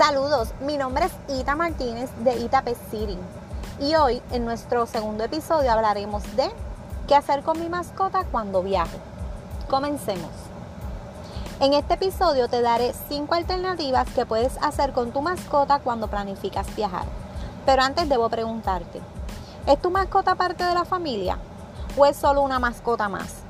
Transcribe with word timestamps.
Saludos, 0.00 0.54
mi 0.60 0.78
nombre 0.78 1.04
es 1.04 1.12
Ita 1.40 1.54
Martínez 1.54 2.08
de 2.24 2.34
Ita 2.38 2.62
Pet 2.62 2.78
City 2.90 3.18
y 3.80 3.94
hoy 3.96 4.22
en 4.30 4.46
nuestro 4.46 4.86
segundo 4.86 5.24
episodio 5.24 5.70
hablaremos 5.70 6.22
de 6.36 6.50
qué 7.06 7.14
hacer 7.14 7.42
con 7.42 7.60
mi 7.60 7.68
mascota 7.68 8.24
cuando 8.32 8.62
viajo. 8.62 8.96
Comencemos. 9.68 10.30
En 11.60 11.74
este 11.74 11.94
episodio 11.94 12.48
te 12.48 12.62
daré 12.62 12.94
5 13.10 13.34
alternativas 13.34 14.08
que 14.14 14.24
puedes 14.24 14.56
hacer 14.62 14.94
con 14.94 15.12
tu 15.12 15.20
mascota 15.20 15.80
cuando 15.80 16.08
planificas 16.08 16.74
viajar. 16.74 17.04
Pero 17.66 17.82
antes 17.82 18.08
debo 18.08 18.30
preguntarte, 18.30 19.02
¿es 19.66 19.82
tu 19.82 19.90
mascota 19.90 20.34
parte 20.34 20.64
de 20.64 20.72
la 20.72 20.86
familia 20.86 21.36
o 21.98 22.06
es 22.06 22.16
solo 22.16 22.40
una 22.40 22.58
mascota 22.58 23.10
más? 23.10 23.40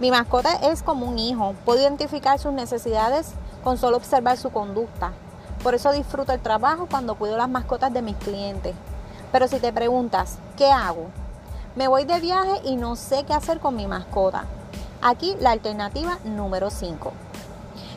Mi 0.00 0.10
mascota 0.10 0.52
es 0.70 0.82
como 0.82 1.06
un 1.06 1.18
hijo, 1.18 1.54
puedo 1.64 1.80
identificar 1.80 2.38
sus 2.38 2.52
necesidades 2.52 3.30
con 3.64 3.78
solo 3.78 3.96
observar 3.96 4.36
su 4.36 4.50
conducta. 4.50 5.12
Por 5.62 5.74
eso 5.74 5.92
disfruto 5.92 6.32
el 6.32 6.40
trabajo 6.40 6.86
cuando 6.90 7.16
cuido 7.16 7.36
las 7.36 7.48
mascotas 7.48 7.92
de 7.92 8.02
mis 8.02 8.16
clientes. 8.16 8.74
Pero 9.32 9.48
si 9.48 9.58
te 9.58 9.72
preguntas, 9.72 10.38
¿qué 10.56 10.70
hago? 10.70 11.06
Me 11.76 11.88
voy 11.88 12.04
de 12.04 12.20
viaje 12.20 12.60
y 12.64 12.76
no 12.76 12.96
sé 12.96 13.24
qué 13.24 13.34
hacer 13.34 13.60
con 13.60 13.76
mi 13.76 13.86
mascota. 13.86 14.44
Aquí 15.02 15.36
la 15.40 15.50
alternativa 15.50 16.18
número 16.24 16.70
5. 16.70 17.12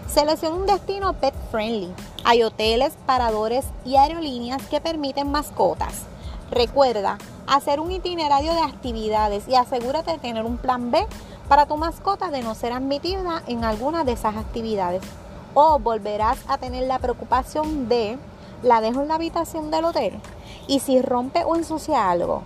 Selecciona 0.08 0.56
un 0.56 0.66
destino 0.66 1.14
pet 1.14 1.34
friendly. 1.50 1.94
Hay 2.26 2.44
hoteles, 2.44 2.94
paradores 3.06 3.66
y 3.86 3.96
aerolíneas 3.96 4.62
que 4.68 4.82
permiten 4.82 5.32
mascotas. 5.32 6.04
Recuerda 6.52 7.18
hacer 7.48 7.80
un 7.80 7.92
itinerario 7.92 8.54
de 8.54 8.62
actividades 8.62 9.48
y 9.48 9.56
asegúrate 9.56 10.12
de 10.12 10.20
tener 10.20 10.44
un 10.44 10.58
plan 10.58 10.92
B 10.92 11.08
para 11.48 11.66
tu 11.66 11.78
mascota 11.78 12.30
de 12.30 12.42
no 12.42 12.56
ser 12.56 12.74
admitida 12.74 13.42
en 13.48 13.64
alguna 13.64 14.04
de 14.04 14.12
esas 14.12 14.36
actividades. 14.36 15.02
O 15.54 15.80
volverás 15.80 16.40
a 16.48 16.58
tener 16.58 16.84
la 16.84 17.00
preocupación 17.00 17.90
de 17.90 18.18
la 18.64 18.82
dejo 18.82 19.02
en 19.02 19.08
la 19.08 19.16
habitación 19.16 19.72
del 19.72 19.86
hotel 19.86 20.20
y 20.68 20.80
si 20.80 21.02
rompe 21.02 21.44
o 21.44 21.56
ensucia 21.56 22.10
algo. 22.10 22.44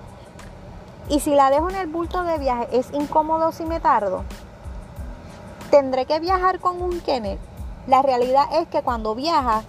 Y 1.09 1.19
si 1.19 1.35
la 1.35 1.49
dejo 1.49 1.69
en 1.69 1.75
el 1.75 1.87
bulto 1.87 2.23
de 2.23 2.39
viaje 2.39 2.67
es 2.71 2.91
incómodo 2.93 3.51
si 3.51 3.65
me 3.65 3.79
tardo. 3.79 4.23
Tendré 5.69 6.05
que 6.05 6.19
viajar 6.19 6.59
con 6.59 6.81
un 6.81 6.99
kennel 7.01 7.37
la 7.87 8.01
realidad 8.01 8.45
es 8.53 8.67
que 8.67 8.81
cuando 8.81 9.13
viajas, 9.13 9.63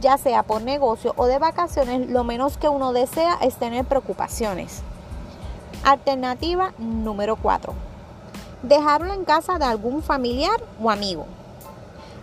ya 0.00 0.18
sea 0.18 0.42
por 0.42 0.62
negocio 0.62 1.14
o 1.16 1.26
de 1.26 1.38
vacaciones, 1.38 2.10
lo 2.10 2.24
menos 2.24 2.56
que 2.56 2.68
uno 2.68 2.92
desea 2.92 3.38
es 3.40 3.54
tener 3.54 3.84
preocupaciones. 3.84 4.82
Alternativa 5.84 6.72
número 6.78 7.36
4. 7.36 7.72
Dejarlo 8.64 9.12
en 9.12 9.24
casa 9.24 9.58
de 9.58 9.66
algún 9.66 10.02
familiar 10.02 10.60
o 10.82 10.90
amigo. 10.90 11.26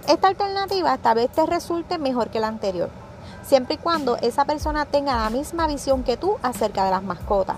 Esta 0.07 0.27
alternativa 0.27 0.97
tal 0.97 1.16
vez 1.16 1.31
te 1.31 1.45
resulte 1.45 1.97
mejor 1.97 2.30
que 2.30 2.39
la 2.39 2.47
anterior, 2.47 2.89
siempre 3.44 3.75
y 3.75 3.77
cuando 3.77 4.17
esa 4.17 4.45
persona 4.45 4.85
tenga 4.85 5.16
la 5.16 5.30
misma 5.30 5.67
visión 5.67 6.03
que 6.03 6.17
tú 6.17 6.38
acerca 6.41 6.85
de 6.85 6.91
las 6.91 7.03
mascotas, 7.03 7.57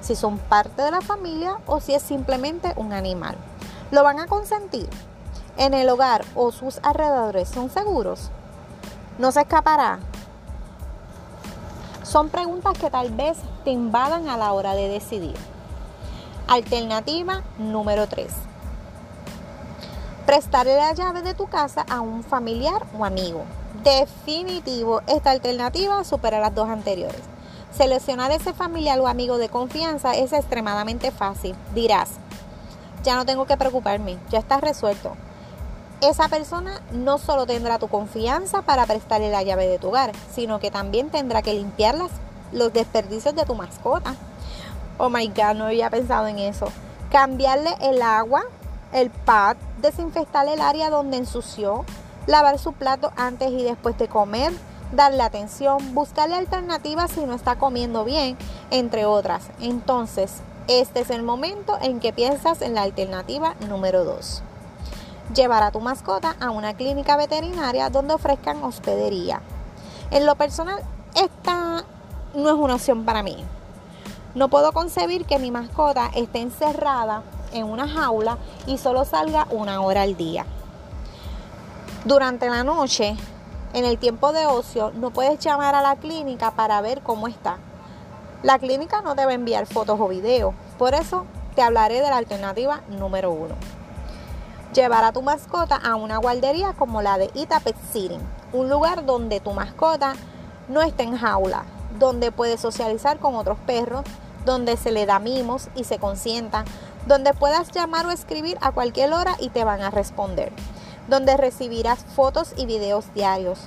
si 0.00 0.16
son 0.16 0.38
parte 0.38 0.82
de 0.82 0.90
la 0.90 1.00
familia 1.00 1.58
o 1.66 1.80
si 1.80 1.94
es 1.94 2.02
simplemente 2.02 2.72
un 2.76 2.92
animal. 2.92 3.36
¿Lo 3.90 4.02
van 4.02 4.18
a 4.18 4.26
consentir? 4.26 4.88
en 5.56 5.74
el 5.74 5.88
hogar 5.88 6.24
o 6.34 6.52
sus 6.52 6.78
alrededores 6.82 7.48
son 7.48 7.70
seguros? 7.70 8.30
¿No 9.18 9.32
se 9.32 9.40
escapará? 9.40 9.98
Son 12.02 12.28
preguntas 12.28 12.78
que 12.78 12.90
tal 12.90 13.10
vez 13.10 13.38
te 13.64 13.70
invadan 13.70 14.28
a 14.28 14.36
la 14.36 14.52
hora 14.52 14.74
de 14.74 14.88
decidir. 14.88 15.34
Alternativa 16.46 17.42
número 17.58 18.06
3. 18.06 18.32
Prestarle 20.26 20.76
la 20.76 20.92
llave 20.92 21.22
de 21.22 21.34
tu 21.34 21.46
casa 21.46 21.86
a 21.88 22.00
un 22.00 22.22
familiar 22.22 22.84
o 22.98 23.04
amigo. 23.04 23.44
Definitivo, 23.82 25.00
esta 25.06 25.30
alternativa 25.30 26.02
supera 26.04 26.40
las 26.40 26.54
dos 26.54 26.68
anteriores. 26.68 27.22
Seleccionar 27.72 28.30
ese 28.32 28.52
familiar 28.52 28.98
o 29.00 29.06
amigo 29.06 29.38
de 29.38 29.48
confianza 29.48 30.14
es 30.14 30.32
extremadamente 30.32 31.10
fácil. 31.12 31.54
Dirás, 31.74 32.10
ya 33.04 33.14
no 33.14 33.24
tengo 33.24 33.46
que 33.46 33.56
preocuparme, 33.56 34.18
ya 34.28 34.40
está 34.40 34.58
resuelto 34.58 35.16
esa 36.00 36.28
persona 36.28 36.82
no 36.92 37.18
solo 37.18 37.46
tendrá 37.46 37.78
tu 37.78 37.88
confianza 37.88 38.62
para 38.62 38.86
prestarle 38.86 39.30
la 39.30 39.42
llave 39.42 39.66
de 39.66 39.78
tu 39.78 39.88
hogar, 39.88 40.12
sino 40.34 40.58
que 40.60 40.70
también 40.70 41.10
tendrá 41.10 41.42
que 41.42 41.54
limpiar 41.54 41.96
los 42.52 42.72
desperdicios 42.72 43.34
de 43.34 43.44
tu 43.44 43.54
mascota. 43.54 44.14
Oh 44.98 45.08
my 45.08 45.26
God, 45.28 45.54
no 45.54 45.64
había 45.66 45.90
pensado 45.90 46.26
en 46.26 46.38
eso. 46.38 46.68
Cambiarle 47.10 47.70
el 47.80 48.02
agua, 48.02 48.42
el 48.92 49.10
pad, 49.10 49.56
desinfectar 49.80 50.46
el 50.48 50.60
área 50.60 50.90
donde 50.90 51.16
ensució, 51.16 51.84
lavar 52.26 52.58
su 52.58 52.72
plato 52.72 53.12
antes 53.16 53.50
y 53.50 53.62
después 53.62 53.96
de 53.98 54.08
comer, 54.08 54.52
darle 54.92 55.22
atención, 55.22 55.94
buscarle 55.94 56.36
alternativas 56.36 57.10
si 57.10 57.24
no 57.24 57.34
está 57.34 57.56
comiendo 57.56 58.04
bien, 58.04 58.36
entre 58.70 59.06
otras. 59.06 59.48
Entonces, 59.60 60.42
este 60.68 61.00
es 61.00 61.10
el 61.10 61.22
momento 61.22 61.78
en 61.80 62.00
que 62.00 62.12
piensas 62.12 62.62
en 62.62 62.74
la 62.74 62.82
alternativa 62.82 63.54
número 63.68 64.04
2 64.04 64.42
llevar 65.34 65.62
a 65.62 65.70
tu 65.70 65.80
mascota 65.80 66.36
a 66.40 66.50
una 66.50 66.74
clínica 66.74 67.16
veterinaria 67.16 67.90
donde 67.90 68.14
ofrezcan 68.14 68.62
hospedería. 68.62 69.40
En 70.10 70.26
lo 70.26 70.36
personal, 70.36 70.80
esta 71.14 71.84
no 72.34 72.48
es 72.48 72.54
una 72.54 72.74
opción 72.74 73.04
para 73.04 73.22
mí. 73.22 73.44
No 74.34 74.48
puedo 74.48 74.72
concebir 74.72 75.24
que 75.24 75.38
mi 75.38 75.50
mascota 75.50 76.10
esté 76.14 76.40
encerrada 76.40 77.22
en 77.56 77.64
una 77.64 77.88
jaula 77.88 78.38
y 78.66 78.78
solo 78.78 79.04
salga 79.04 79.46
una 79.50 79.80
hora 79.80 80.02
al 80.02 80.16
día. 80.16 80.46
Durante 82.04 82.48
la 82.48 82.62
noche, 82.64 83.16
en 83.72 83.84
el 83.84 83.98
tiempo 83.98 84.32
de 84.32 84.46
ocio, 84.46 84.92
no 84.94 85.10
puedes 85.10 85.38
llamar 85.40 85.74
a 85.74 85.82
la 85.82 85.96
clínica 85.96 86.52
para 86.52 86.80
ver 86.80 87.02
cómo 87.02 87.28
está. 87.28 87.58
La 88.42 88.58
clínica 88.58 89.02
no 89.02 89.14
debe 89.14 89.34
enviar 89.34 89.66
fotos 89.66 89.98
o 89.98 90.08
videos, 90.08 90.54
por 90.78 90.94
eso 90.94 91.24
te 91.54 91.62
hablaré 91.62 91.96
de 91.96 92.10
la 92.10 92.18
alternativa 92.18 92.82
número 92.88 93.30
uno 93.30 93.54
llevar 94.76 95.04
a 95.04 95.12
tu 95.12 95.22
mascota 95.22 95.76
a 95.76 95.96
una 95.96 96.18
guardería 96.18 96.74
como 96.74 97.00
la 97.00 97.16
de 97.16 97.30
Ita 97.34 97.60
Pet 97.60 97.76
City, 97.92 98.18
un 98.52 98.68
lugar 98.68 99.06
donde 99.06 99.40
tu 99.40 99.52
mascota 99.52 100.12
no 100.68 100.82
esté 100.82 101.04
en 101.04 101.16
jaula, 101.16 101.64
donde 101.98 102.30
puede 102.30 102.58
socializar 102.58 103.18
con 103.18 103.34
otros 103.36 103.58
perros, 103.66 104.04
donde 104.46 104.78
se 104.78 104.92
le 104.92 105.04
da 105.04 105.18
mimos 105.18 105.68
y 105.74 105.84
se 105.84 105.98
consienta, 105.98 106.64
donde 107.06 107.34
puedas 107.34 107.70
llamar 107.72 108.06
o 108.06 108.10
escribir 108.10 108.56
a 108.62 108.72
cualquier 108.72 109.12
hora 109.12 109.36
y 109.38 109.50
te 109.50 109.64
van 109.64 109.82
a 109.82 109.90
responder, 109.90 110.52
donde 111.08 111.36
recibirás 111.36 112.06
fotos 112.14 112.54
y 112.56 112.64
videos 112.64 113.12
diarios 113.12 113.58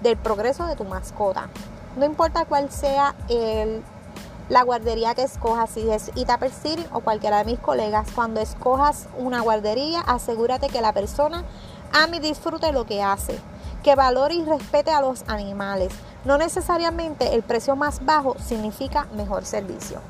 del 0.00 0.16
progreso 0.16 0.66
de 0.66 0.76
tu 0.76 0.84
mascota. 0.84 1.50
No 1.96 2.06
importa 2.06 2.46
cuál 2.46 2.70
sea 2.70 3.14
el 3.28 3.82
la 4.48 4.64
guardería 4.64 5.14
que 5.14 5.22
escojas, 5.22 5.70
si 5.70 5.88
es 5.90 6.10
Itapel 6.14 6.52
City 6.52 6.84
o 6.92 7.00
cualquiera 7.00 7.38
de 7.38 7.44
mis 7.44 7.58
colegas, 7.58 8.08
cuando 8.14 8.40
escojas 8.40 9.06
una 9.16 9.40
guardería, 9.40 10.00
asegúrate 10.00 10.68
que 10.68 10.82
la 10.82 10.92
persona 10.92 11.44
ame 11.92 12.18
y 12.18 12.20
disfrute 12.20 12.72
lo 12.72 12.84
que 12.84 13.02
hace, 13.02 13.38
que 13.82 13.94
valore 13.94 14.34
y 14.34 14.44
respete 14.44 14.90
a 14.90 15.00
los 15.00 15.24
animales. 15.28 15.92
No 16.24 16.38
necesariamente 16.38 17.34
el 17.34 17.42
precio 17.42 17.74
más 17.74 18.04
bajo 18.04 18.36
significa 18.38 19.06
mejor 19.16 19.44
servicio. 19.44 20.00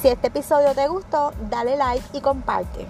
Si 0.00 0.08
este 0.08 0.28
episodio 0.28 0.74
te 0.74 0.86
gustó, 0.88 1.32
dale 1.50 1.76
like 1.76 2.04
y 2.12 2.20
comparte. 2.20 2.86